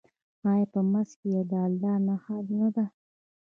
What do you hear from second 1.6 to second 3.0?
الله نښه نه ده؟